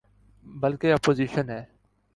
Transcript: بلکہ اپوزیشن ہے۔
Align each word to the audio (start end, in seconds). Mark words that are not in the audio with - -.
بلکہ 0.45 0.93
اپوزیشن 0.93 1.49
ہے۔ 1.49 1.61